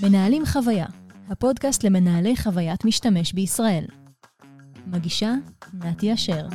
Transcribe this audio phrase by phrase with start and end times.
[0.00, 0.86] מנהלים חוויה,
[1.30, 3.84] הפודקאסט למנהלי חוויית משתמש בישראל.
[4.86, 5.32] מגישה,
[5.74, 6.46] נתי אשר.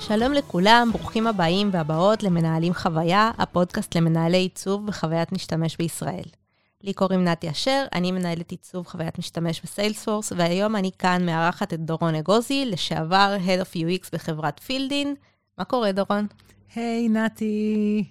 [0.00, 6.39] שלום לכולם, ברוכים הבאים והבאות למנהלים חוויה, הפודקאסט למנהלי עיצוב וחוויית משתמש בישראל.
[6.82, 11.80] לי קוראים נתי אשר, אני מנהלת עיצוב חוויית משתמש בסיילספורס, והיום אני כאן מארחת את
[11.80, 15.14] דורון אגוזי, לשעבר Head of UX בחברת פילדין.
[15.58, 16.26] מה קורה, דורון?
[16.74, 18.04] היי, hey, נתי.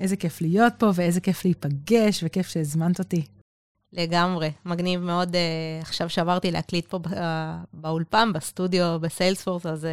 [0.00, 3.22] איזה כיף להיות פה, ואיזה כיף להיפגש, וכיף שהזמנת אותי.
[3.92, 5.34] לגמרי, מגניב מאוד.
[5.34, 5.36] Uh,
[5.82, 6.98] עכשיו שעברתי להקליט פה
[7.72, 9.86] באולפן, בסטודיו, בסיילספורס, אז uh,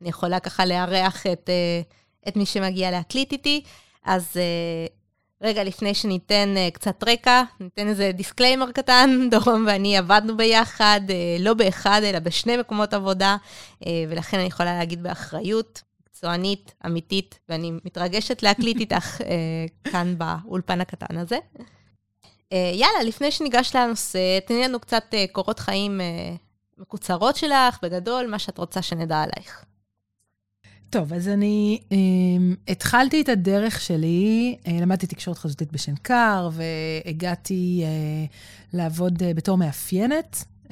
[0.00, 3.62] אני יכולה ככה לארח את, uh, את מי שמגיע להקליט איתי.
[4.04, 4.95] אז uh,
[5.42, 11.42] רגע לפני שניתן uh, קצת רקע, ניתן איזה דיסקליימר קטן, דורון ואני עבדנו ביחד, uh,
[11.42, 13.36] לא באחד, אלא בשני מקומות עבודה,
[13.80, 19.24] uh, ולכן אני יכולה להגיד באחריות, מקצוענית, אמיתית, ואני מתרגשת להקליט איתך uh,
[19.90, 21.38] כאן באולפן הקטן הזה.
[21.56, 26.38] Uh, יאללה, לפני שניגש לנושא, תני לנו קצת uh, קורות חיים uh,
[26.78, 29.64] מקוצרות שלך, בגדול, מה שאת רוצה שנדע עלייך.
[30.90, 31.92] טוב, אז אני um,
[32.68, 38.36] התחלתי את הדרך שלי, uh, למדתי תקשורת חזותית בשנקר, והגעתי uh,
[38.72, 40.44] לעבוד uh, בתור מאפיינת.
[40.64, 40.70] Uh,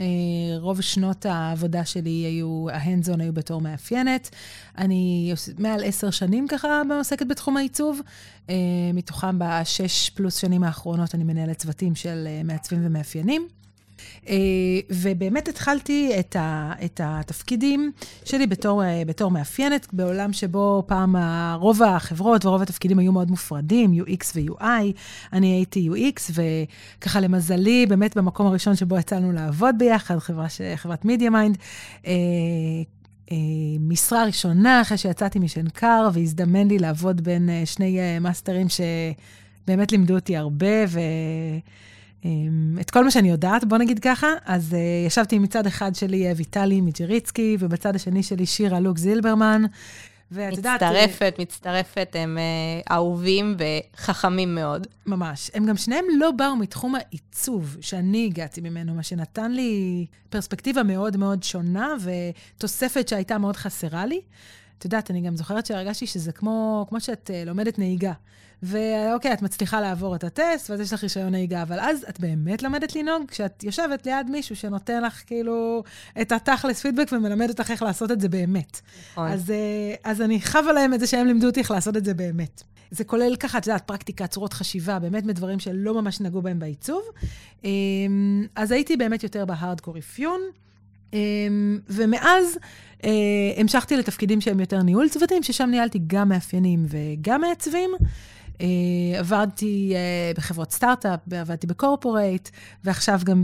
[0.58, 4.30] רוב שנות העבודה שלי היו, ההנדזון היו בתור מאפיינת.
[4.78, 8.00] אני מעל עשר שנים ככה עוסקת בתחום העיצוב.
[8.46, 8.50] Uh,
[8.94, 13.48] מתוכם בשש פלוס שנים האחרונות אני מנהלת צוותים של uh, מעצבים ומאפיינים.
[14.28, 14.34] אה,
[14.90, 17.92] ובאמת התחלתי את, ה, את התפקידים
[18.24, 21.16] שלי בתור, אה, בתור מאפיינת, בעולם שבו פעם
[21.54, 24.92] רוב החברות ורוב התפקידים היו מאוד מופרדים, UX ו-UI.
[25.32, 31.04] אני הייתי UX, וככה למזלי, באמת במקום הראשון שבו יצאנו לעבוד ביחד, חברה ש, חברת
[31.04, 31.58] MediaMind,
[32.06, 32.12] אה,
[33.80, 40.84] משרה ראשונה אחרי שיצאתי משנקר, והזדמן לי לעבוד בין שני מאסטרים שבאמת לימדו אותי הרבה,
[40.88, 41.00] ו...
[42.24, 44.28] אמ, את כל מה שאני יודעת, בוא נגיד ככה.
[44.44, 49.62] אז uh, ישבתי מצד אחד שלי ויטלי מג'ריצקי, ובצד השני שלי שירה לוק זילברמן.
[50.30, 50.82] ואת יודעת...
[50.82, 54.86] מצטרפת, מצטרפת, הם uh, אהובים וחכמים מאוד.
[55.06, 55.50] ממש.
[55.54, 61.16] הם גם שניהם לא באו מתחום העיצוב שאני הגעתי ממנו, מה שנתן לי פרספקטיבה מאוד
[61.16, 64.20] מאוד שונה ותוספת שהייתה מאוד חסרה לי.
[64.78, 68.12] את יודעת, אני גם זוכרת שהרגשתי שזה כמו, כמו שאת לומדת נהיגה.
[68.64, 72.62] ואוקיי, את מצליחה לעבור את הטסט, ואז יש לך רישיון נהיגה, אבל אז את באמת
[72.62, 75.82] למדת לנהוג כשאת יושבת ליד מישהו שנותן לך כאילו
[76.20, 78.80] את התכלס פידבק ומלמד אותך איך לעשות את זה באמת.
[79.12, 79.28] נכון.
[79.28, 82.14] אז, אה, אז אני חווה להם את זה שהם לימדו אותי איך לעשות את זה
[82.14, 82.62] באמת.
[82.90, 87.02] זה כולל ככה, את יודעת, פרקטיקה, צורות חשיבה, באמת מדברים שלא ממש נגעו בהם בעיצוב.
[87.64, 90.40] אמ, אז הייתי באמת יותר בהארדקור אפיון.
[91.12, 92.58] אמ, ומאז
[93.04, 93.10] אה,
[93.56, 97.90] המשכתי לתפקידים שהם יותר ניהול צוותים, ששם ניהלתי גם מאפיינים וגם מעצבים.
[98.54, 102.48] Uh, עבדתי uh, בחברות סטארט-אפ, עבדתי בקורפורייט,
[102.84, 103.42] ועכשיו גם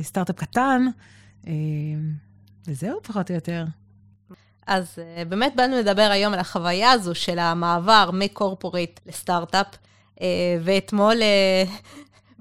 [0.00, 0.86] בסטארט-אפ קטן,
[1.44, 1.48] uh,
[2.66, 3.64] וזהו פחות או יותר.
[4.66, 4.98] אז
[5.28, 9.66] באמת באנו לדבר היום על החוויה הזו של המעבר מקורפורייט לסטארט-אפ,
[10.62, 11.16] ואתמול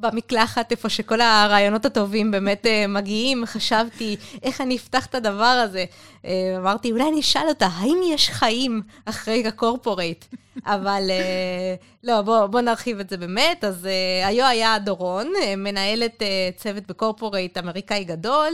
[0.01, 5.85] במקלחת, איפה שכל הרעיונות הטובים באמת uh, מגיעים, חשבתי, איך אני אפתח את הדבר הזה?
[6.21, 10.25] Uh, אמרתי, אולי אני אשאל אותה, האם יש חיים אחרי הקורפורייט?
[10.65, 13.63] אבל uh, לא, בואו בוא נרחיב את זה באמת.
[13.63, 13.87] אז
[14.25, 16.21] היו היה דורון, מנהלת
[16.55, 18.53] צוות בקורפורייט אמריקאי גדול,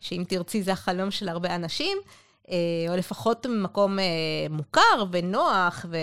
[0.00, 1.98] שאם תרצי זה החלום של הרבה אנשים,
[2.48, 4.02] או לפחות במקום uh,
[4.52, 5.96] מוכר ונוח, ו...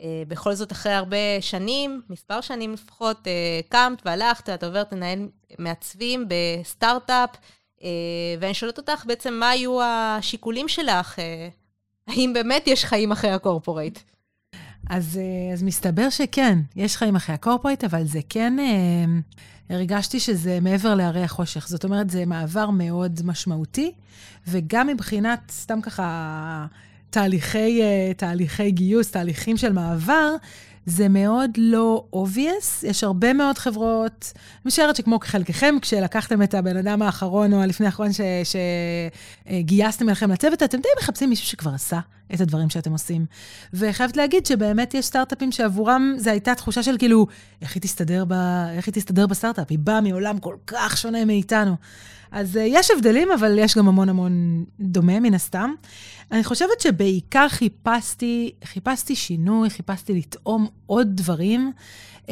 [0.00, 5.28] אה, בכל זאת, אחרי הרבה שנים, מספר שנים לפחות, אה, קמת והלכת, את עוברת לנהל
[5.58, 7.30] מעצבים בסטארט-אפ,
[7.82, 7.88] אה,
[8.40, 11.18] ואני שואלת אותך בעצם, מה היו השיקולים שלך?
[12.06, 13.98] האם באמת יש חיים אחרי הקורפורייט?
[14.90, 15.20] אז,
[15.52, 18.56] אז מסתבר שכן, יש חיים אחרי הקורפורייט, אבל זה כן,
[19.70, 21.68] הרגשתי שזה מעבר להרי החושך.
[21.68, 23.92] זאת אומרת, זה מעבר מאוד משמעותי,
[24.48, 26.66] וגם מבחינת, סתם ככה,
[27.16, 30.34] תהליכי, uh, תהליכי גיוס, תהליכים של מעבר,
[30.86, 32.86] זה מאוד לא obvious.
[32.86, 37.86] יש הרבה מאוד חברות, אני משערת שכמו חלקכם, כשלקחתם את הבן אדם האחרון או הלפני
[37.86, 38.10] האחרון
[39.48, 42.00] שגייסתם אליכם לצוות, אתם די מחפשים מישהו שכבר עשה
[42.34, 43.26] את הדברים שאתם עושים.
[43.72, 47.26] וחייבת להגיד שבאמת יש סטארט-אפים שעבורם זו הייתה תחושה של כאילו,
[47.62, 48.32] איך היא תסתדר, ב...
[48.76, 49.66] איך היא תסתדר בסטארט-אפ?
[49.70, 51.76] היא באה מעולם כל כך שונה מאיתנו.
[52.30, 55.70] אז uh, יש הבדלים, אבל יש גם המון המון דומה מן הסתם.
[56.32, 61.72] אני חושבת שבעיקר חיפשתי, חיפשתי שינוי, חיפשתי לטעום עוד דברים.
[62.26, 62.28] Uh,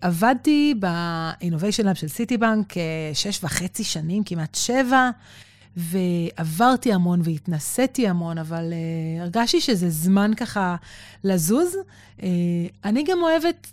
[0.00, 2.74] עבדתי ב-Innovation Lab של סיטיבנק
[3.14, 5.10] שש וחצי שנים, כמעט שבע,
[5.76, 10.76] ועברתי המון והתנסיתי המון, אבל uh, הרגשתי שזה זמן ככה
[11.24, 11.76] לזוז.
[12.18, 12.22] Uh,
[12.84, 13.66] אני גם אוהבת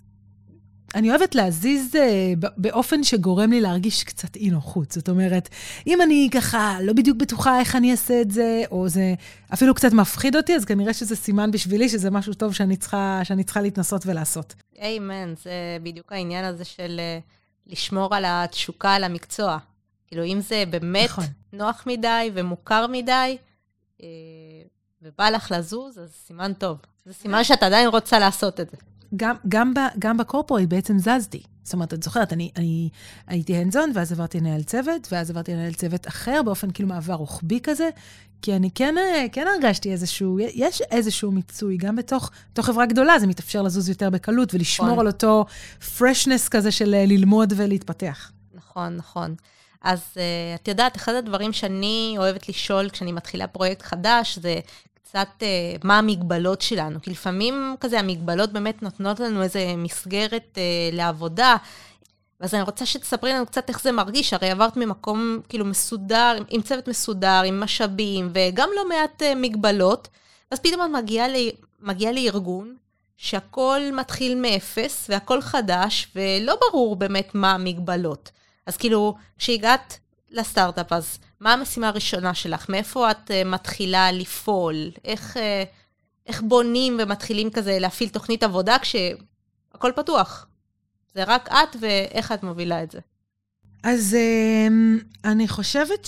[0.95, 4.92] אני אוהבת להזיז uh, באופן שגורם לי להרגיש קצת אי נוחות.
[4.92, 5.50] זאת אומרת,
[5.88, 9.13] אם אני ככה לא בדיוק בטוחה איך אני אעשה את זה, או זה
[9.53, 13.44] אפילו קצת מפחיד אותי, אז כנראה שזה סימן בשבילי שזה משהו טוב שאני צריכה, שאני
[13.44, 14.56] צריכה להתנסות ולעשות.
[14.81, 15.51] איימן, זה
[15.83, 17.01] בדיוק העניין הזה של
[17.68, 19.57] לשמור על התשוקה, על המקצוע.
[20.12, 21.24] כאילו, אם זה באמת נכון.
[21.54, 23.38] נוח מדי ומוכר מדי,
[23.98, 24.04] uh,
[25.02, 26.78] ובא לך לזוז, אז סימן טוב.
[27.06, 28.78] זה סימן שאת עדיין רוצה לעשות את זה.
[29.16, 31.44] גם, גם, ב, גם בקורפורט בעצם זזתי.
[31.63, 32.90] זאת אומרת, את זוכרת, אני, אני
[33.28, 37.60] הייתי הנדזון, ואז עברתי לנהל צוות, ואז עברתי לנהל צוות אחר, באופן כאילו מעבר רוחבי
[37.63, 37.90] כזה,
[38.42, 38.96] כי אני כן,
[39.31, 44.10] כן הרגשתי איזשהו, יש איזשהו מיצוי, גם בתוך, בתוך חברה גדולה, זה מתאפשר לזוז יותר
[44.10, 45.00] בקלות, ולשמור נכון.
[45.00, 45.46] על אותו
[45.98, 48.31] freshness כזה של אה, ללמוד ולהתפתח.
[48.54, 49.36] נכון, נכון.
[49.81, 54.60] אז uh, את יודעת, אחד הדברים שאני אוהבת לשאול כשאני מתחילה פרויקט חדש, זה
[54.94, 55.44] קצת uh,
[55.83, 57.01] מה המגבלות שלנו.
[57.01, 61.56] כי לפעמים כזה המגבלות באמת נותנות לנו איזה מסגרת uh, לעבודה.
[62.39, 66.44] אז אני רוצה שתספרי לנו קצת איך זה מרגיש, הרי עברת ממקום כאילו מסודר, עם,
[66.50, 70.07] עם צוות מסודר, עם משאבים, וגם לא מעט uh, מגבלות,
[70.51, 71.36] אז פתאום את מגיעה, ל,
[71.80, 72.75] מגיעה לארגון
[73.18, 78.31] שהכל מתחיל מאפס והכל חדש, ולא ברור באמת מה המגבלות.
[78.66, 80.00] אז כאילו, כשהגעת
[80.31, 82.69] לסטארט-אפ, אז מה המשימה הראשונה שלך?
[82.69, 84.92] מאיפה את uh, מתחילה לפעול?
[85.06, 85.40] איך, uh,
[86.28, 90.48] איך בונים ומתחילים כזה להפעיל תוכנית עבודה כשהכול פתוח?
[91.16, 93.00] זה רק את ואיך את מובילה את זה.
[93.84, 94.72] אז uh,
[95.25, 96.08] אני חושבת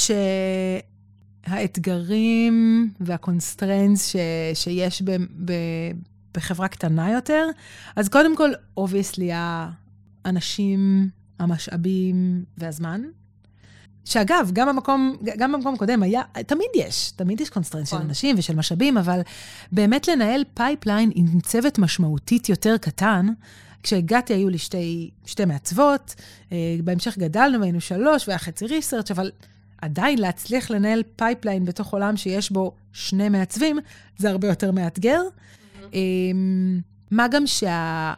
[1.48, 4.16] שהאתגרים וה constraints ש,
[4.54, 5.12] שיש ב,
[5.46, 5.54] ב,
[6.34, 7.48] בחברה קטנה יותר,
[7.96, 9.32] אז קודם כל, obviously,
[10.26, 13.02] האנשים, המשאבים והזמן.
[14.06, 18.08] שאגב, גם במקום, גם במקום הקודם היה, תמיד יש, תמיד יש constraints של נכון.
[18.08, 19.22] אנשים ושל משאבים, אבל
[19.72, 23.28] באמת לנהל pipeline עם צוות משמעותית יותר קטן,
[23.84, 26.16] כשהגעתי היו לי שתי, שתי מעצבות,
[26.52, 29.32] אה, בהמשך גדלנו והיינו שלוש, והיה חצי research, אבל
[29.82, 33.80] עדיין להצליח לנהל pipeline בתוך עולם שיש בו שני מעצבים,
[34.18, 35.22] זה הרבה יותר מאתגר.
[35.22, 35.96] Mm-hmm.
[37.12, 38.14] מה גם שה...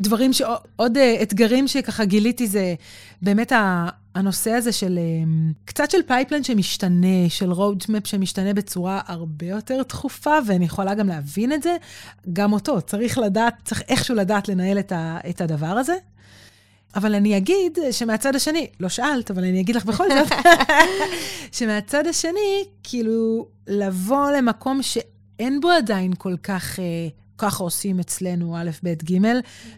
[0.00, 2.74] דברים שעוד אה, אתגרים שככה גיליתי זה
[3.22, 3.52] באמת
[4.14, 10.38] הנושא הזה של אמ, קצת של pipeline שמשתנה, של roadmap שמשתנה בצורה הרבה יותר תכופה,
[10.46, 11.76] ואני יכולה גם להבין את זה.
[12.32, 15.96] גם אותו, צריך לדעת, צריך איכשהו לדעת לנהל את, ה, את הדבר הזה.
[16.96, 20.38] אבל אני אגיד שמהצד השני, לא שאלת, אבל אני אגיד לך בכל זאת,
[21.56, 26.78] שמהצד השני, כאילו, לבוא למקום שאין בו עדיין כל כך...
[27.38, 29.18] ככה עושים אצלנו, א', ב', ג',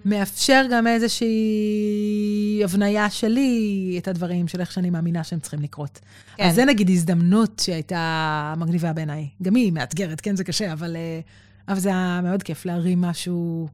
[0.05, 6.01] מאפשר גם איזושהי הבניה שלי את הדברים של איך שאני מאמינה שהם צריכים לקרות.
[6.37, 6.49] כן.
[6.49, 9.29] אז זה נגיד הזדמנות שהייתה מגניבה בעיניי.
[9.43, 11.21] גם היא מאתגרת, כן, זה קשה, אבל, אה,
[11.69, 13.69] אבל זה היה מאוד כיף להרים משהו,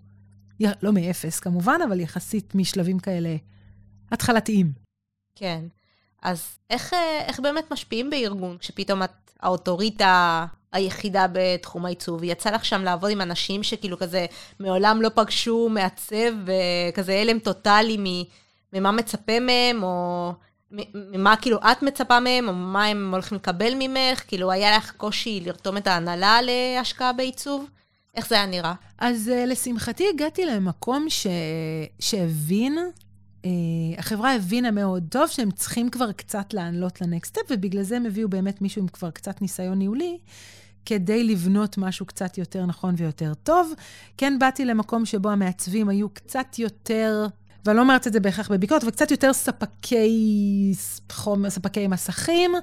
[0.61, 3.37] לא מאפס כמובן, אבל יחסית משלבים כאלה
[4.13, 4.73] התחלתיים.
[5.35, 5.65] כן.
[6.23, 9.11] אז איך, אה, איך באמת משפיעים בארגון כשפתאום את
[9.41, 10.47] האוטוריטה
[10.77, 12.25] היחידה בתחום העיצוב.
[12.25, 14.27] יצא לך שם לעבוד עם אנשים שכאילו כזה
[14.61, 18.25] מעולם לא פגשו מעצב, וכזה הלם טוטאלי
[18.73, 20.33] ממה מצפה מהם, או
[20.95, 25.43] ממה כאילו את מצפה מהם, או מה הם הולכים לקבל ממך, כאילו היה לך קושי
[25.47, 27.67] לרתום את ההנהלה להשקעה בעיצוב?
[28.15, 28.75] איך זה היה נראה?
[28.99, 31.27] אז uh, לשמחתי הגעתי למקום ש...
[32.01, 32.79] שהבין,
[33.43, 33.47] uh,
[33.99, 38.29] החברה הבינה מאוד טוב שהם צריכים כבר קצת לעלות לנקסט סטפ, ובגלל זה הם הביאו
[38.29, 40.19] באמת מישהו עם כבר קצת ניסיון ניהולי,
[40.87, 43.73] כדי לבנות משהו קצת יותר נכון ויותר טוב.
[44.17, 47.27] כן באתי למקום שבו המעצבים היו קצת יותר,
[47.67, 50.73] ואני לא אומרת את זה בהכרח בביקורת, אבל קצת יותר ספקי
[51.13, 52.55] חומר, ספקי מסכים.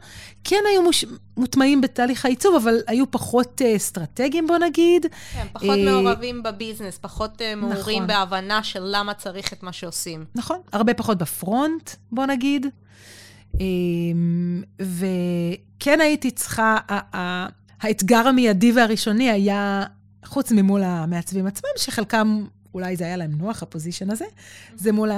[0.43, 1.05] כן היו מוש...
[1.37, 5.05] מוטמעים בתהליך העיצוב, אבל היו פחות uh, אסטרטגיים, בוא נגיד.
[5.33, 8.07] כן, פחות uh, מעורבים בביזנס, פחות uh, מעורים נכון.
[8.07, 10.25] בהבנה של למה צריך את מה שעושים.
[10.35, 12.67] נכון, הרבה פחות בפרונט, בוא נגיד.
[13.53, 13.57] Um,
[14.79, 16.77] וכן הייתי צריכה,
[17.83, 19.83] האתגר המיידי והראשוני היה,
[20.25, 24.25] חוץ ממול המעצבים עצמם, שחלקם, אולי זה היה להם נוח, הפוזיישן הזה,
[24.75, 25.09] זה מול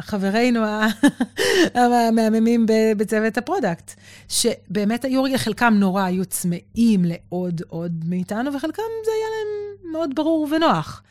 [0.00, 0.60] חברינו
[1.74, 3.94] המהממים בצוות ה product,
[4.28, 10.48] שבאמת היו, חלקם נורא היו צמאים לעוד עוד מאיתנו, וחלקם זה היה להם מאוד ברור
[10.50, 11.02] ונוח.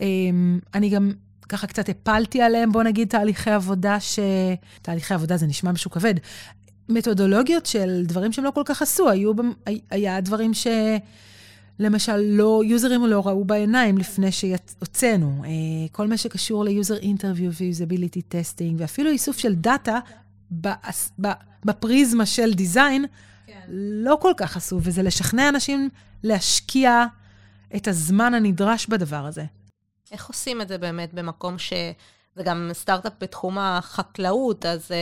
[0.00, 1.12] אמ, אני גם
[1.48, 4.18] ככה קצת הפלתי עליהם, בוא נגיד, תהליכי עבודה ש...
[4.82, 6.14] תהליכי עבודה זה נשמע משהו כבד.
[6.88, 9.32] מתודולוגיות של דברים שהם לא כל כך עשו, היו,
[9.90, 10.66] היה דברים ש...
[11.78, 15.42] למשל, לא, יוזרים לא ראו בעיניים לפני שהוצאנו.
[15.92, 19.98] כל מה שקשור ל user interview ו usability testing, ואפילו איסוף של data
[21.64, 23.04] בפריזמה של דיזיין,
[23.46, 23.60] כן.
[23.68, 25.88] לא כל כך עשו, וזה לשכנע אנשים
[26.22, 27.04] להשקיע
[27.76, 29.44] את הזמן הנדרש בדבר הזה.
[30.12, 31.72] איך עושים את זה באמת במקום ש...
[32.36, 34.94] זה גם סטארט-אפ בתחום החקלאות, אז uh,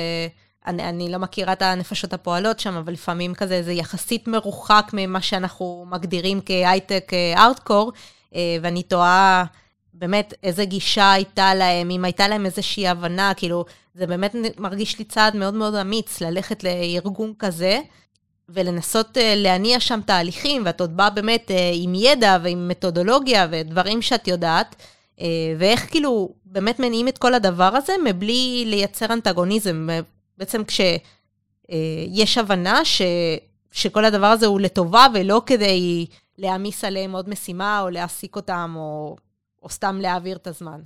[0.67, 5.21] אני, אני לא מכירה את הנפשות הפועלות שם, אבל לפעמים כזה זה יחסית מרוחק ממה
[5.21, 7.93] שאנחנו מגדירים כהייטק ארטקור,
[8.31, 9.45] uh, ואני תוהה
[9.95, 13.65] באמת איזה גישה הייתה להם, אם הייתה להם איזושהי הבנה, כאילו,
[13.95, 17.81] זה באמת מרגיש לי צעד מאוד מאוד אמיץ ללכת לארגון כזה.
[18.53, 24.29] ולנסות uh, להניע שם תהליכים, ואת עוד באה באמת עם ידע ועם מתודולוגיה ודברים שאת
[24.29, 24.77] יודעת,
[25.59, 29.89] ואיך כאילו באמת מניעים את כל הדבר הזה מבלי לייצר אנטגוניזם.
[30.41, 33.03] בעצם כשיש uh, הבנה ש,
[33.73, 36.07] שכל הדבר הזה הוא לטובה ולא כדי
[36.39, 39.17] להעמיס עליהם עוד משימה או להעסיק אותם או,
[39.63, 40.81] או סתם להעביר את הזמן.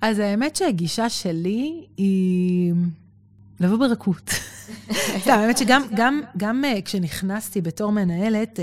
[0.00, 2.72] אז האמת שהגישה שלי היא...
[3.60, 4.30] לבוא ברכות.
[5.22, 8.62] סתם, האמת שגם גם, גם uh, כשנכנסתי בתור מנהלת, uh,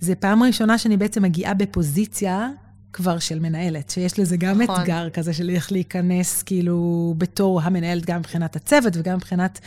[0.00, 2.48] זה פעם ראשונה שאני בעצם מגיעה בפוזיציה
[2.92, 4.80] כבר של מנהלת, שיש לזה גם נכון.
[4.80, 9.60] אתגר כזה של איך להיכנס כאילו בתור המנהלת, גם מבחינת הצוות וגם מבחינת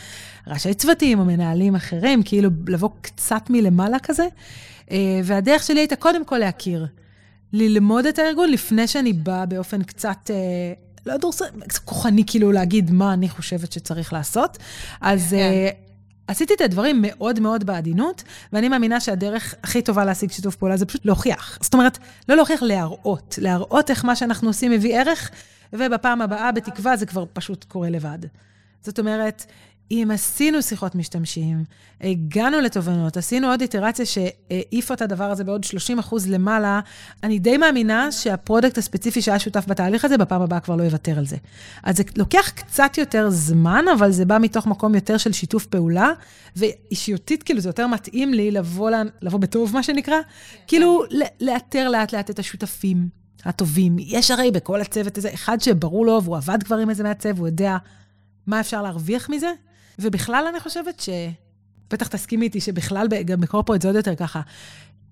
[0.46, 4.26] ראשי צוותים או מנהלים אחרים, כאילו לבוא קצת מלמעלה כזה.
[4.86, 4.90] Uh,
[5.24, 6.86] והדרך שלי הייתה קודם כל להכיר.
[7.52, 10.30] ללמוד את הארגון לפני שאני באה באופן קצת
[11.06, 11.48] לא דורסני,
[11.84, 14.58] כוחני כאילו להגיד מה אני חושבת שצריך לעשות.
[15.00, 15.36] אז כן.
[15.36, 15.83] uh,
[16.26, 20.86] עשיתי את הדברים מאוד מאוד בעדינות, ואני מאמינה שהדרך הכי טובה להשיג שיתוף פעולה זה
[20.86, 21.58] פשוט להוכיח.
[21.62, 23.38] זאת אומרת, לא להוכיח, להראות.
[23.42, 25.30] להראות איך מה שאנחנו עושים מביא ערך,
[25.72, 28.18] ובפעם הבאה, בתקווה, זה כבר פשוט קורה לבד.
[28.82, 29.46] זאת אומרת,
[29.90, 31.64] אם עשינו שיחות משתמשים,
[32.00, 36.80] הגענו לתובנות, עשינו עוד איטרציה שהעיפה את הדבר הזה בעוד 30 אחוז למעלה,
[37.22, 41.18] אני די מאמינה שה product הספציפי שהיה שותף בתהליך הזה, בפעם הבאה כבר לא יוותר
[41.18, 41.36] על זה.
[41.82, 46.12] אז זה לוקח קצת יותר זמן, אבל זה בא מתוך מקום יותר של שיתוף פעולה,
[46.56, 50.16] ואישיותית, כאילו, זה יותר מתאים לי לבוא, לה, לבוא בטוב, מה שנקרא,
[50.66, 51.02] כאילו,
[51.40, 53.08] לאתר לאט-לאט את השותפים
[53.44, 53.96] הטובים.
[53.98, 57.48] יש הרי בכל הצוות הזה אחד שברור לו, והוא עבד כבר עם איזה מעצב, הוא
[57.48, 57.76] יודע
[58.46, 59.52] מה אפשר להרוויח מזה.
[59.98, 61.08] ובכלל, אני חושבת ש...
[61.90, 64.40] בטח תסכימי איתי שבכלל, גם בקורפורט זה עוד יותר ככה.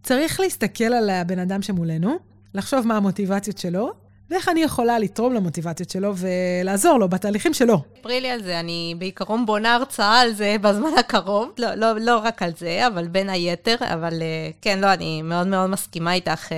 [0.02, 2.16] צריך להסתכל על הבן אדם שמולנו,
[2.54, 3.92] לחשוב מה המוטיבציות שלו,
[4.30, 7.82] ואיך אני יכולה לתרום למוטיבציות שלו ולעזור לו בתהליכים שלו.
[7.98, 11.50] ספרי לי על זה, אני בעיקרון בונה הרצאה על זה בזמן הקרוב.
[11.58, 15.46] לא, לא, לא רק על זה, אבל בין היתר, אבל אה, כן, לא, אני מאוד
[15.46, 16.48] מאוד מסכימה איתך.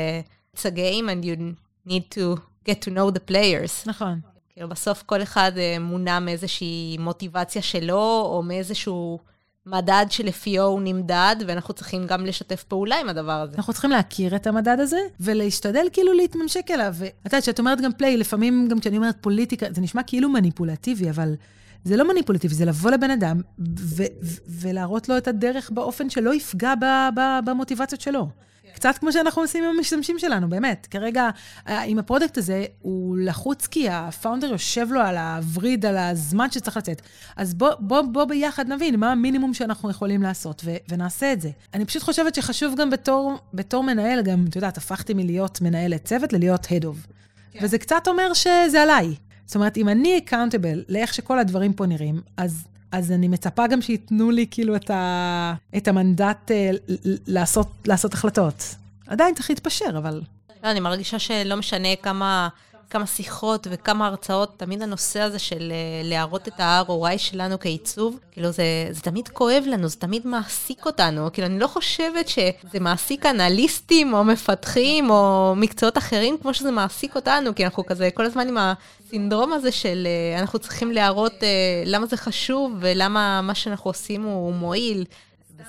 [0.56, 1.36] it's a game and you
[1.92, 3.86] need to get to know the players.
[3.86, 4.20] נכון.
[4.54, 9.18] כאילו בסוף כל אחד אה, מונע מאיזושהי מוטיבציה שלו, או מאיזשהו
[9.66, 13.56] מדד שלפיו הוא נמדד, ואנחנו צריכים גם לשתף פעולה עם הדבר הזה.
[13.56, 16.94] אנחנו צריכים להכיר את המדד הזה, ולהשתדל כאילו להתממשק אליו.
[16.98, 21.10] ואת יודעת, כשאת אומרת גם פליי, לפעמים גם כשאני אומרת פוליטיקה, זה נשמע כאילו מניפולטיבי,
[21.10, 21.34] אבל
[21.84, 23.40] זה לא מניפולטיבי, זה לבוא לבן אדם
[23.78, 28.28] ו- ו- ולהראות לו את הדרך באופן שלא יפגע ב- ב- במוטיבציות שלו.
[28.74, 30.86] קצת כמו שאנחנו עושים עם המשתמשים שלנו, באמת.
[30.90, 31.30] כרגע,
[31.68, 35.96] אה, עם ה product הזה, הוא לחוץ כי ה founder יושב לו על הווריד, על
[35.96, 37.02] הזמן שצריך לצאת.
[37.36, 41.50] אז בוא, בוא, בוא ביחד נבין מה המינימום שאנחנו יכולים לעשות, ו- ונעשה את זה.
[41.74, 46.32] אני פשוט חושבת שחשוב גם בתור, בתור מנהל, גם, את יודעת, הפכתי מלהיות מנהלת צוות
[46.32, 47.14] ללהיות head of.
[47.52, 47.58] כן.
[47.62, 49.14] וזה קצת אומר שזה עליי.
[49.46, 52.64] זאת אומרת, אם אני accountable לאיך שכל הדברים פה נראים, אז
[52.98, 56.70] אז אני מצפה גם שייתנו לי כאילו את, ה, את המנדט אה,
[57.26, 58.74] לעשות, לעשות החלטות.
[59.06, 60.22] עדיין צריך להתפשר, אבל...
[60.64, 62.48] לא, אני מרגישה שלא משנה כמה,
[62.90, 68.50] כמה שיחות וכמה הרצאות, תמיד הנושא הזה של אה, להראות את ה-ROI שלנו כעיצוב, כאילו
[68.50, 71.32] זה, זה תמיד כואב לנו, זה תמיד מעסיק אותנו.
[71.32, 77.16] כאילו, אני לא חושבת שזה מעסיק אנליסטים או מפתחים או מקצועות אחרים כמו שזה מעסיק
[77.16, 81.82] אותנו, כי אנחנו כזה כל הזמן עם הסינדרום הזה של אה, אנחנו צריכים להראות אה,
[81.86, 85.04] למה זה חשוב ולמה מה שאנחנו עושים הוא מועיל.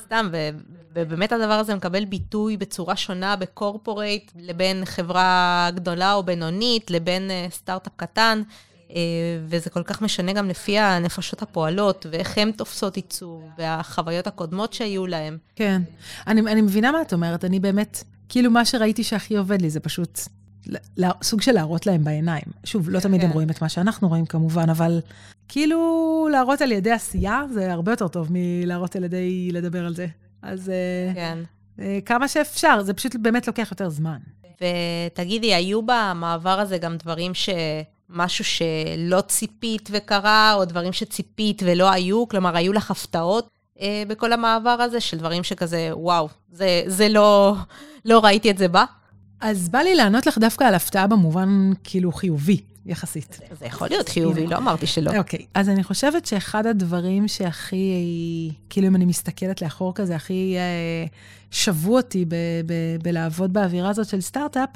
[0.03, 0.29] סתם,
[0.95, 7.47] ובאמת הדבר הזה מקבל ביטוי בצורה שונה בקורפורייט, לבין חברה גדולה או בינונית, לבין אה,
[7.51, 8.41] סטארט-אפ קטן,
[8.91, 8.95] אה,
[9.47, 15.07] וזה כל כך משנה גם לפי הנפשות הפועלות, ואיך הן תופסות עיצוב, והחוויות הקודמות שהיו
[15.07, 15.37] להן.
[15.55, 15.81] כן.
[16.27, 19.79] אני, אני מבינה מה את אומרת, אני באמת, כאילו מה שראיתי שהכי עובד לי זה
[19.79, 20.19] פשוט
[21.23, 22.45] סוג של להראות להם בעיניים.
[22.63, 23.33] שוב, לא תמיד הם כן.
[23.33, 24.99] רואים את מה שאנחנו רואים כמובן, אבל
[25.47, 30.07] כאילו להראות על ידי עשייה זה הרבה יותר טוב מלהראות על ידי לדבר על זה.
[30.41, 31.37] אז אה, כן.
[31.79, 34.17] אה, כמה שאפשר, זה פשוט באמת לוקח יותר זמן.
[34.61, 37.49] ותגידי, היו במעבר הזה גם דברים ש...
[38.09, 42.27] משהו שלא ציפית וקרה, או דברים שציפית ולא היו?
[42.27, 43.49] כלומר, היו לך הפתעות
[43.81, 47.55] אה, בכל המעבר הזה, של דברים שכזה, וואו, זה, זה לא,
[48.05, 48.85] לא ראיתי את זה בא?
[49.39, 53.39] אז בא לי לענות לך דווקא על הפתעה במובן כאילו חיובי, יחסית.
[53.59, 55.17] זה יכול להיות חיובי, לא אמרתי שלא.
[55.17, 61.05] אוקיי, אז אני חושבת שאחד הדברים שהכי, כאילו אם אני מסתכלת לאחור כזה, הכי אה,
[61.51, 62.25] שבו אותי
[63.03, 64.69] בלעבוד באווירה הזאת של סטארט-אפ,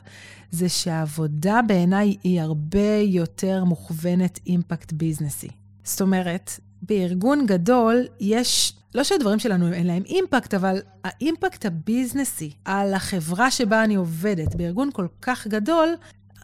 [0.51, 5.47] זה שהעבודה בעיניי היא הרבה יותר מוכוונת אימפקט ביזנסי.
[5.83, 12.93] זאת אומרת, בארגון גדול יש, לא שהדברים שלנו אין להם אימפקט, אבל האימפקט הביזנסי על
[12.93, 15.89] החברה שבה אני עובדת, בארגון כל כך גדול,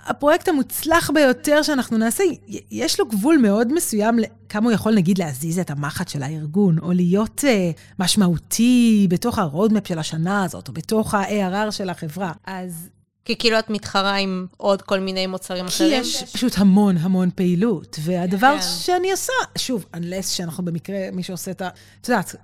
[0.05, 2.23] הפרויקט המוצלח ביותר שאנחנו נעשה,
[2.71, 6.91] יש לו גבול מאוד מסוים לכמה הוא יכול, נגיד, להזיז את המחט של הארגון, או
[6.91, 12.31] להיות uh, משמעותי בתוך הרודמפ של השנה הזאת, או בתוך ה-ARR של החברה.
[12.45, 12.89] אז
[13.25, 16.03] כי כאילו את מתחרה עם עוד כל מיני מוצרים אחרים.
[16.03, 17.99] כי יש פשוט המון המון פעילות.
[18.01, 18.61] והדבר כן.
[18.61, 21.69] שאני עושה, שוב, unless שאנחנו במקרה, מי שעושה את ה...
[22.01, 22.35] את יודעת,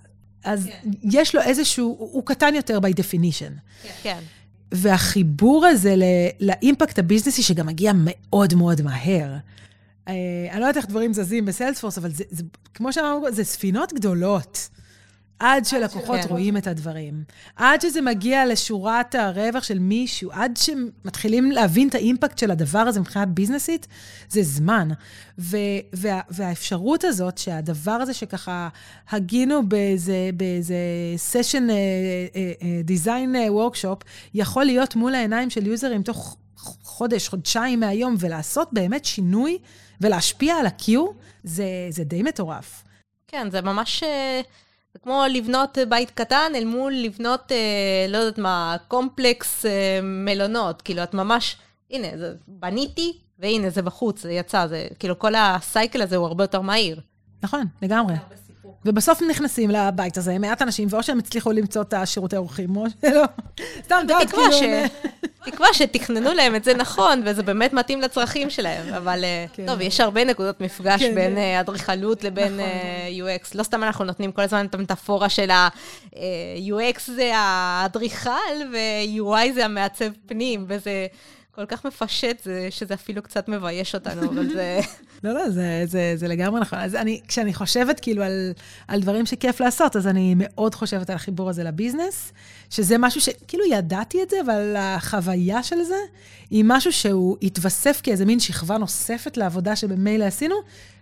[0.44, 0.90] אז כן.
[1.04, 3.52] יש לו איזשהו, הוא קטן יותר by definition.
[4.04, 4.20] כן.
[4.72, 5.96] והחיבור הזה
[6.40, 9.36] לאימפקט הביזנסי, שגם מגיע מאוד מאוד מהר.
[10.08, 10.14] אה,
[10.52, 14.70] אני לא יודעת איך דברים זזים בסיילספורס, אבל זה, זה, כמו שאמרנו, זה ספינות גדולות.
[15.42, 16.28] עד שלקוחות כן.
[16.30, 17.24] רואים את הדברים.
[17.56, 23.00] עד שזה מגיע לשורת הרווח של מישהו, עד שמתחילים להבין את האימפקט של הדבר הזה
[23.00, 23.88] מבחינת ביזנסית,
[24.30, 24.90] זה זמן.
[25.40, 25.58] ו-
[25.94, 28.70] וה- והאפשרות הזאת, שהדבר הזה שככה
[29.10, 30.76] הגינו באיזה, באיזה
[31.18, 31.68] session
[32.84, 34.00] design workshop,
[34.34, 36.38] יכול להיות מול העיניים של יוזרים תוך
[36.84, 39.58] חודש, חודשיים מהיום, ולעשות באמת שינוי
[40.02, 40.92] ולהשפיע על ה-Q,
[41.44, 42.84] זה, זה די מטורף.
[43.28, 44.04] כן, זה ממש...
[44.04, 44.42] זה
[45.04, 50.82] כמו לבנות בית קטן אל מול לבנות, אה, לא יודעת מה, קומפלקס אה, מלונות.
[50.82, 51.58] כאילו, את ממש,
[51.92, 56.28] הנה, זה, בניתי, והנה, זה בחוץ, זה יצא, זה, כאילו, כל ה cycle הזה הוא
[56.28, 57.02] הרבה יותר מהיר.
[57.44, 58.14] נכון, לגמרי.
[58.86, 63.24] ובסוף נכנסים לבית הזה מעט אנשים, ואו שהם הצליחו למצוא את השירותי אורחים, או שלא.
[63.84, 64.44] סתם, את יודעת, כאילו...
[65.46, 68.94] תקווה שתכננו להם את זה נכון, וזה באמת מתאים לצרכים שלהם.
[68.94, 69.66] אבל אה, כן.
[69.68, 72.60] טוב, יש הרבה נקודות מפגש כן, בין אה, אדריכלות לבין נכון.
[72.60, 73.52] אה, UX.
[73.56, 78.30] לא סתם אנחנו נותנים כל הזמן את המטאפורה של ה-UX זה האדריכל,
[78.72, 81.08] ו-UI זה המעצב פנים, וזה...
[81.56, 84.80] כל כך מפשט, זה, שזה אפילו קצת מבייש אותנו, אבל זה...
[85.24, 86.80] לא, לא, זה, זה, זה לגמרי נכון.
[86.80, 88.52] אז אני, כשאני חושבת כאילו על,
[88.88, 92.32] על דברים שכיף לעשות, אז אני מאוד חושבת על החיבור הזה לביזנס,
[92.70, 95.96] שזה משהו שכאילו ידעתי את זה, אבל החוויה של זה
[96.50, 100.56] היא משהו שהוא התווסף כאיזה מין שכבה נוספת לעבודה שבמילא עשינו,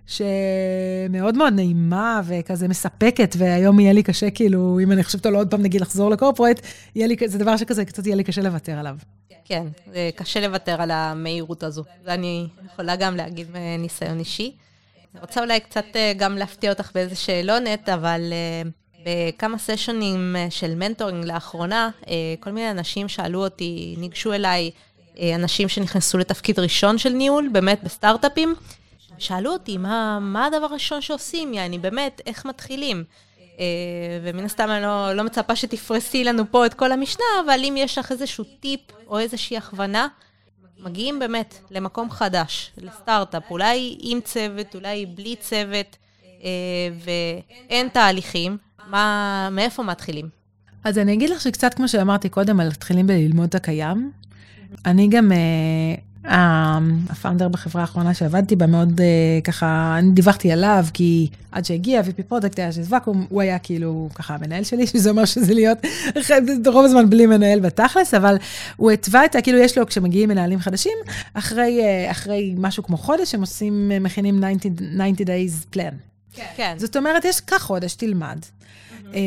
[0.08, 5.52] שמאוד מאוד נעימה וכזה מספקת, והיום יהיה לי קשה, כאילו, אם אני חושבת על עוד
[5.52, 6.62] פעם, נגיד, לחזור לקורפורט,
[6.96, 8.96] לי, זה דבר שכזה, קצת יהיה לי קשה לוותר עליו.
[9.46, 11.84] כן, זה קשה לוותר על המהירות הזו.
[12.06, 14.56] ואני יכולה גם להגיד מניסיון אישי.
[15.14, 18.70] אני רוצה אולי קצת אה, גם להפתיע אותך באיזה שאלונת, אבל אה,
[19.06, 21.90] בכמה סשונים אה, של מנטורינג לאחרונה,
[22.40, 24.72] כל מיני אנשים שאלו אותי, ניגשו אליי,
[25.36, 28.56] אנשים שנכנסו לתפקיד ראשון של ניהול, באמת בסטארט-אפים,
[29.18, 33.04] שאלו אותי, מה, מה הדבר הראשון שעושים, יעני, באמת, איך מתחילים?
[34.24, 37.98] ומן הסתם אני לא, לא מצפה שתפרסי לנו פה את כל המשנה, אבל אם יש
[37.98, 40.08] לך איזשהו טיפ או איזושהי הכוונה,
[40.84, 45.98] מגיעים באמת למקום חדש, לסטארט-אפ, אולי עם צוות, אולי בלי צוות,
[46.44, 46.50] אה,
[47.04, 50.30] ואין תהליכים, מה, מאיפה מתחילים?
[50.84, 54.12] אז אני אגיד לך שקצת כמו שאמרתי קודם, מתחילים בללמוד את הקיים.
[54.86, 55.38] אני גם אה,
[56.30, 62.02] ה founder בחברה האחרונה שעבדתי בה מאוד uh, ככה, אני דיווחתי עליו, כי עד שהגיע
[62.02, 65.78] VP product היה שזה ואקום, הוא היה כאילו ככה המנהל שלי, שזה אומר שזה להיות
[66.74, 68.38] רוב הזמן בלי מנהל בתכלס, אבל
[68.76, 69.42] הוא התווה את ה...
[69.42, 70.98] כאילו יש לו, כשמגיעים מנהלים חדשים,
[71.34, 74.76] אחרי, uh, אחרי משהו כמו חודש, הם עושים, מכינים 90,
[75.16, 75.94] 90 days plan.
[76.34, 76.46] כן.
[76.56, 76.74] כן.
[76.78, 78.40] זאת אומרת, יש כך חודש, תלמד.
[79.14, 79.20] אה,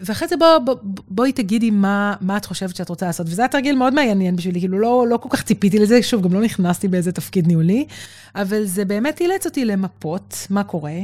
[0.00, 0.74] ואחרי זה בוא, בוא,
[1.08, 3.26] בואי תגידי מה, מה את חושבת שאת רוצה לעשות.
[3.30, 6.34] וזה היה תרגיל מאוד מעניין בשבילי, כאילו לא, לא כל כך ציפיתי לזה, שוב, גם
[6.34, 7.86] לא נכנסתי באיזה תפקיד ניהולי,
[8.34, 10.98] אבל זה באמת אילץ אותי למפות מה קורה,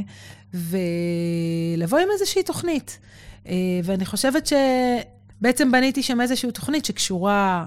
[0.53, 2.99] ולבוא עם איזושהי תוכנית.
[3.47, 7.65] אה, ואני חושבת שבעצם בניתי שם איזושהי תוכנית שקשורה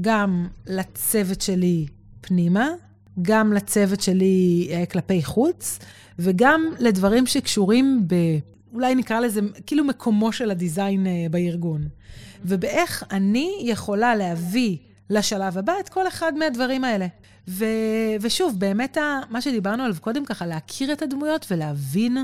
[0.00, 1.86] גם לצוות שלי
[2.20, 2.68] פנימה,
[3.22, 5.78] גם לצוות שלי אה, כלפי חוץ,
[6.18, 8.14] וגם לדברים שקשורים ב...
[8.72, 11.88] אולי נקרא לזה, כאילו מקומו של הדיזיין אה, בארגון.
[12.44, 14.76] ובאיך אני יכולה להביא
[15.10, 17.06] לשלב הבא את כל אחד מהדברים האלה.
[17.48, 17.64] ו,
[18.20, 22.18] ושוב, באמת, ה, מה שדיברנו עליו קודם ככה, להכיר את הדמויות ולהבין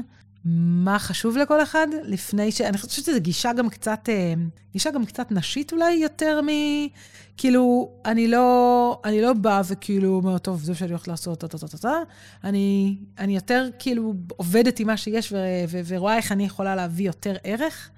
[0.45, 2.61] מה חשוב לכל אחד, לפני ש...
[2.61, 4.35] אני חושבת שזו גישה גם קצת, אה,
[4.73, 6.49] גישה גם קצת נשית אולי, יותר מ...
[7.37, 11.59] כאילו, אני לא, אני לא באה וכאילו אומרת, טוב, זה שאני הולכת לעשות, טה טה
[11.59, 11.95] טה טה טה.
[12.45, 15.37] אני, אני יותר כאילו עובדת עם מה שיש ו,
[15.69, 17.91] ו, ורואה איך אני יכולה להביא יותר ערך.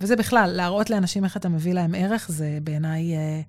[0.00, 3.40] וזה בכלל, להראות לאנשים איך אתה מביא להם ערך, זה בעיניי אה,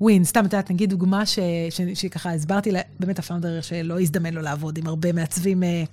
[0.00, 0.24] win.
[0.24, 1.38] סתם, את יודעת, נגיד דוגמה ש,
[1.70, 5.84] ש, שככה הסברתי, לה, באמת ה founder שלא הזדמן לו לעבוד עם הרבה מעצבים אה,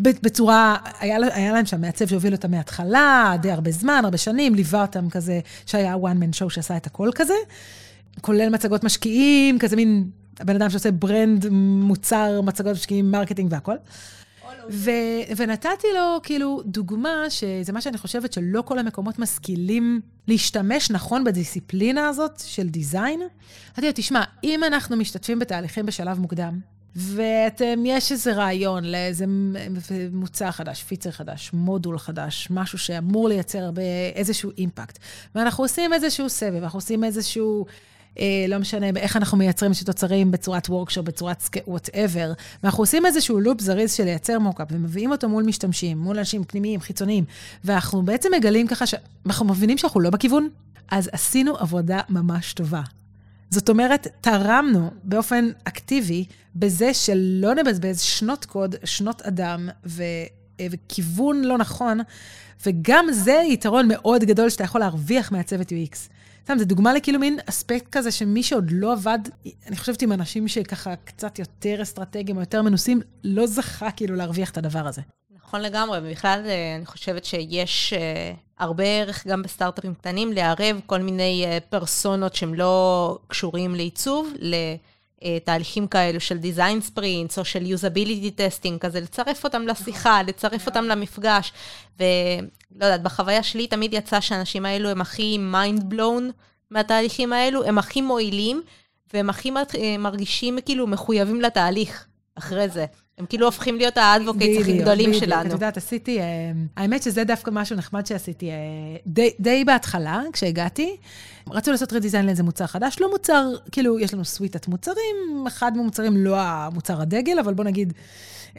[0.00, 4.82] בצורה, היה, היה להם שם מעצב שהוביל אותם מההתחלה, די הרבה זמן, הרבה שנים, ליווה
[4.82, 7.34] אותם כזה, שהיה one man show שעשה את הכל כזה.
[8.20, 11.46] כולל מצגות משקיעים, כזה מין הבן אדם שעושה brand,
[11.80, 13.76] מוצר, מצגות משקיעים, marketing והכל.
[14.70, 21.24] ו- ונתתי לו כאילו דוגמה, שזה מה שאני חושבת שלא כל המקומות משכילים להשתמש נכון
[21.24, 23.20] בדיסציפלינה הזאת של design.
[23.20, 26.60] אמרתי לו, תשמע, אם אנחנו משתתפים בתהליכים בשלב מוקדם,
[26.96, 29.24] ואתם, יש איזה רעיון לאיזה
[30.12, 33.82] מוצר חדש, feature חדש, מודול חדש, משהו שאמור לייצר הרבה,
[34.14, 34.98] איזשהו אימפקט.
[35.34, 37.66] ואנחנו עושים איזשהו סבב, אנחנו עושים איזשהו
[38.48, 43.60] לא משנה איך אנחנו מייצרים את התוצרים בצורת workshop, בצורת whatever, ואנחנו עושים איזשהו loop
[43.60, 47.24] זריז של לייצר mockup, ומביאים אותו מול משתמשים, מול אנשים פנימיים, חיצוניים,
[47.64, 50.48] ואנחנו בעצם מגלים ככה שאנחנו מבינים שאנחנו לא בכיוון,
[50.90, 52.82] אז עשינו עבודה ממש טובה.
[53.50, 56.24] זאת אומרת, תרמנו באופן אקטיבי
[56.56, 60.02] בזה שלא נבזבז שנות קוד, שנות אדם ו...
[60.60, 62.00] אה, וכיוון לא נכון,
[62.66, 65.96] וגם זה יתרון מאוד גדול שאתה יכול להרוויח מהצוות UX.
[66.46, 69.18] סתם, זו דוגמה לכאילו מין אספקט כזה שמי שעוד לא עבד,
[69.66, 74.50] אני חושבת עם אנשים שככה קצת יותר אסטרטגיים או יותר מנוסים, לא זכה כאילו להרוויח
[74.50, 75.02] את הדבר הזה.
[75.36, 81.00] נכון לגמרי, ובכלל אה, אני חושבת שיש uh, הרבה ערך גם בסטארט-אפים קטנים לערב כל
[81.00, 84.32] מיני uh, פרסונות שהם לא קשורים לעיצוב,
[85.22, 90.84] לתהליכים כאלו של design sprints או של usability testing, כזה לצרף אותם לשיחה, לצרף אותם
[90.84, 91.52] למפגש.
[92.00, 96.22] ולא יודעת, בחוויה שלי תמיד יצא שהאנשים האלו הם הכי mind blown
[96.70, 98.62] מהתהליכים האלו, הם הכי מועילים,
[99.12, 99.52] והם הכי
[99.98, 102.86] מרגישים כאילו מחויבים לתהליך אחרי זה.
[103.18, 105.24] הם כאילו הופכים להיות ה advocates הכי גדולים בדיוק.
[105.24, 105.46] שלנו.
[105.46, 106.24] את יודעת, עשיתי, אה,
[106.76, 108.56] האמת שזה דווקא משהו נחמד שעשיתי אה,
[109.06, 110.96] די, די בהתחלה, כשהגעתי.
[111.50, 116.16] רצו לעשות redesign לאיזה מוצר חדש, לא מוצר, כאילו, יש לנו סוויטת מוצרים, אחד מהמוצרים
[116.16, 117.92] לא המוצר הדגל, אבל בוא נגיד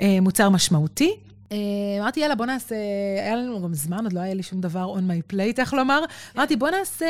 [0.02, 1.16] אה, מוצר משמעותי.
[2.00, 2.76] אמרתי, יאללה, בוא נעשה,
[3.24, 6.04] היה לנו גם זמן, עוד לא היה לי שום דבר on my plate, איך לומר.
[6.38, 7.06] אמרתי, בוא נעשה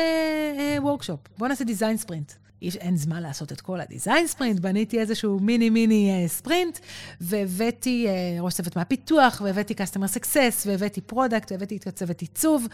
[0.78, 2.32] workshop, בוא נעשה design sprint.
[2.62, 6.78] אין זמן לעשות את כל ה design sprint, בניתי איזשהו מיני מיני uh, sprint,
[7.20, 12.66] והבאתי uh, ראש צוות מהפיתוח, והבאתי customer success, והבאתי product, והבאתי את צוות עיצוב,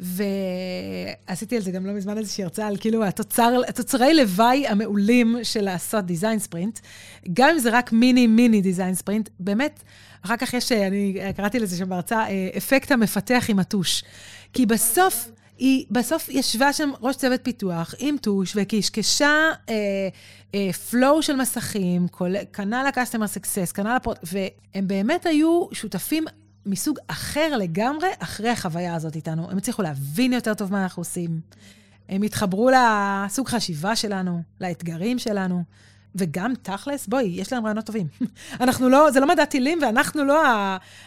[0.00, 5.60] ועשיתי על זה גם לא מזמן איזושהי הרצאה על כאילו התוצר, התוצרי לוואי המעולים של
[5.60, 6.78] לעשות design sprint,
[7.32, 9.82] גם אם זה רק מיני מיני design sprint, באמת,
[10.24, 14.04] אחר כך יש, אה, אני קראתי לזה שם בהרצאה, אפקט המפתח עם הטוש.
[14.52, 15.30] כי בסוף...
[15.60, 19.74] היא בסוף ישבה שם ראש צוות פיתוח עם טוש וקשקשה אה,
[20.54, 22.06] אה, פלואו של מסכים,
[22.52, 24.18] כנ"ל ה-customer success, כנ"ל הפרוט...
[24.22, 26.24] והם באמת היו שותפים
[26.66, 29.50] מסוג אחר לגמרי אחרי החוויה הזאת איתנו.
[29.50, 31.40] הם הצליחו להבין יותר טוב מה אנחנו עושים.
[32.08, 35.62] הם התחברו לסוג חשיבה שלנו, לאתגרים שלנו.
[36.14, 38.06] וגם תכלס, בואי, יש להם רעיונות טובים.
[38.60, 40.42] אנחנו לא, זה לא מדע טילים, ואנחנו לא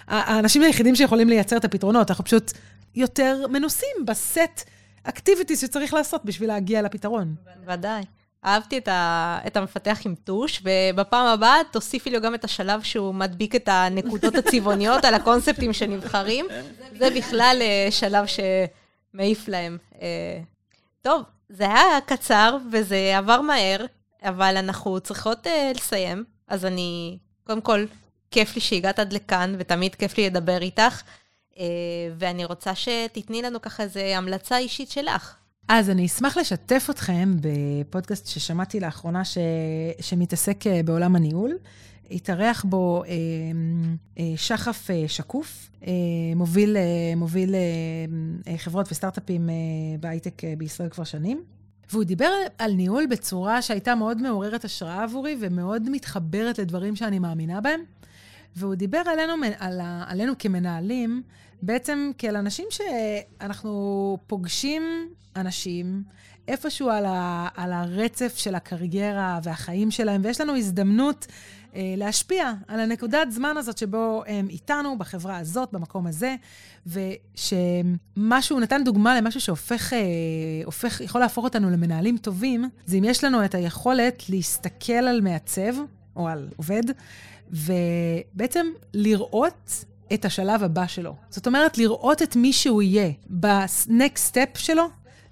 [0.08, 2.52] האנשים היחידים שיכולים לייצר את הפתרונות, אנחנו פשוט
[2.96, 4.70] יותר מנוסים בסט
[5.04, 7.36] אקטיביטיז שצריך לעשות בשביל להגיע לפתרון.
[7.68, 8.04] ודאי.
[8.46, 13.16] אהבתי את, ה, את המפתח עם טוש, ובפעם הבאה תוסיפי לו גם את השלב שהוא
[13.16, 16.46] מדביק את הנקודות הצבעוניות על הקונספטים שנבחרים.
[16.98, 19.78] זה בכלל אה, שלב שמעיף להם.
[20.02, 20.40] אה,
[21.02, 23.86] טוב, זה היה קצר וזה עבר מהר,
[24.24, 26.24] אבל אנחנו צריכות uh, לסיים.
[26.48, 27.86] אז אני, קודם כל,
[28.32, 31.02] כיף לי שהגעת עד לכאן, ותמיד כיף לי לדבר איתך.
[31.52, 31.58] Uh,
[32.18, 35.36] ואני רוצה שתתני לנו ככה איזו המלצה אישית שלך.
[35.68, 39.38] אז אני אשמח לשתף אתכם בפודקאסט ששמעתי לאחרונה ש...
[40.02, 41.58] שמתעסק אה, בעולם הניהול.
[42.12, 43.12] התארח בו אה,
[44.20, 45.92] אה, שחף אה, שקוף, אה,
[46.36, 47.56] מוביל, אה, מוביל
[48.48, 49.56] אה, חברות וסטארט-אפים אה,
[50.00, 51.44] בהייטק אה, בישראל כבר שנים.
[51.92, 57.62] והוא דיבר על ניהול בצורה שהייתה מאוד מעוררת השראה עבורי ומאוד מתחברת לדברים שאני מאמינה
[57.62, 57.82] בהם.
[58.56, 61.24] והוא דיבר עלינו, על, עלינו כמנהלים,
[61.62, 64.84] בעצם כאל אנשים שאנחנו פוגשים
[65.36, 66.04] אנשים
[66.48, 71.28] איפשהו על, ה, על הרצף של הקריירה והחיים שלהם, ויש לנו הזדמנות
[71.76, 76.36] להשפיע על הנקודת זמן הזאת שבו הם איתנו, בחברה הזאת, במקום הזה,
[76.88, 80.00] ושמשהו, נתן דוגמה למשהו שהופך, אה,
[80.66, 85.74] הופך, יכול להפוך אותנו למנהלים טובים, זה אם יש לנו את היכולת להסתכל על מעצב,
[86.16, 86.84] או על עובד,
[87.52, 91.16] ובעצם לראות את השלב הבא שלו.
[91.30, 94.84] זאת אומרת, לראות את מי שהוא יהיה ב-next step שלו,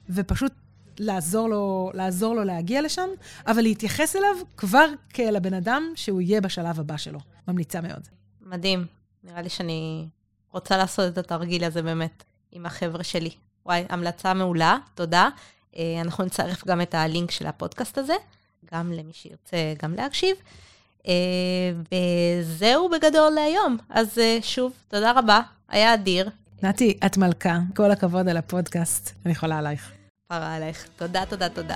[0.09, 0.53] ופשוט
[1.01, 3.09] לעזור לו, לעזור לו להגיע לשם,
[3.47, 7.19] אבל להתייחס אליו כבר כאל הבן אדם שהוא יהיה בשלב הבא שלו.
[7.47, 8.07] ממליצה מאוד.
[8.41, 8.85] מדהים.
[9.23, 10.07] נראה לי שאני
[10.51, 13.29] רוצה לעשות את התרגיל הזה באמת עם החבר'ה שלי.
[13.65, 15.29] וואי, המלצה מעולה, תודה.
[15.77, 18.13] אה, אנחנו נצרף גם את הלינק של הפודקאסט הזה,
[18.73, 20.35] גם למי שירצה גם להקשיב.
[21.07, 21.13] אה,
[21.91, 23.77] וזהו בגדול להיום.
[23.89, 26.29] אז אה, שוב, תודה רבה, היה אדיר.
[26.63, 30.00] נתי, את מלכה, כל הכבוד על הפודקאסט, אני יכולה עלייך.
[30.31, 30.87] פרה עלייך.
[30.95, 31.75] תודה, תודה, תודה.